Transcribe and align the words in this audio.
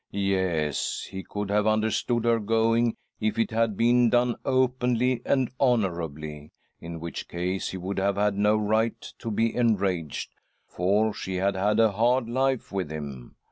Yes! 0.09 1.03
he 1.11 1.21
could 1.21 1.51
have 1.51 1.67
under 1.67 1.91
stood 1.91 2.25
her 2.25 2.39
going, 2.39 2.95
if 3.19 3.37
it 3.37 3.51
had 3.51 3.77
been 3.77 4.09
done 4.09 4.35
openly 4.43 5.21
and 5.23 5.51
honourably, 5.59 6.51
in 6.79 6.99
which 6.99 7.27
case 7.27 7.69
he 7.69 7.77
would 7.77 7.99
have 7.99 8.15
had 8.15 8.35
no 8.35 8.57
right 8.57 8.99
to 9.19 9.29
be 9.29 9.55
enraged, 9.55 10.31
for 10.65 11.13
she 11.13 11.35
had 11.35 11.53
had 11.55 11.79
a 11.79 11.91
hard 11.91 12.27
life 12.27 12.71
with 12.71 12.89
him. 12.89 13.35